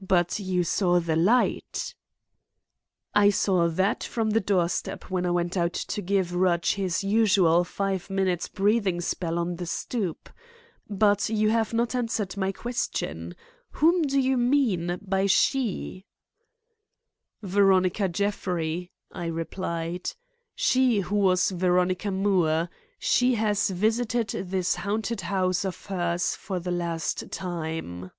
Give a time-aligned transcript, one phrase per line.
[0.00, 1.92] "But you saw the light?"
[3.14, 3.30] I suggested.
[3.30, 7.02] "I saw that from the door step when I went out to give Rudge his
[7.02, 10.30] usual five minutes' breathing spell on the stoop.
[10.88, 13.34] But you have not answered my question;
[13.72, 16.04] whom do you mean by she?"
[17.42, 20.12] "Veronica Jeffrey," I replied.
[20.54, 22.70] "She who was Veronica Moore.
[23.00, 28.12] She has visited this haunted house of hers for the last time."